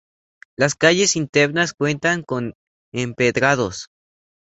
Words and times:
Las 0.57 0.73
calles 0.73 1.15
internas 1.15 1.73
cuentan 1.75 2.23
con 2.23 2.55
empedrados. 2.91 3.91